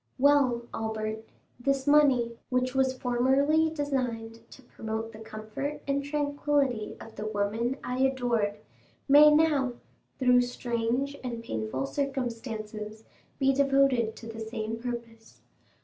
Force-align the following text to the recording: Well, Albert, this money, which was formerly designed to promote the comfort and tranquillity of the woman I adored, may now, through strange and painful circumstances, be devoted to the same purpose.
Well, 0.17 0.63
Albert, 0.73 1.25
this 1.59 1.85
money, 1.85 2.35
which 2.49 2.73
was 2.73 2.97
formerly 2.97 3.69
designed 3.69 4.39
to 4.49 4.63
promote 4.63 5.11
the 5.11 5.19
comfort 5.19 5.83
and 5.87 6.03
tranquillity 6.03 6.97
of 6.99 7.15
the 7.17 7.27
woman 7.27 7.77
I 7.83 7.99
adored, 7.99 8.57
may 9.07 9.29
now, 9.29 9.73
through 10.17 10.41
strange 10.41 11.15
and 11.23 11.43
painful 11.43 11.85
circumstances, 11.85 13.03
be 13.37 13.53
devoted 13.53 14.15
to 14.15 14.25
the 14.25 14.39
same 14.39 14.77
purpose. 14.77 15.41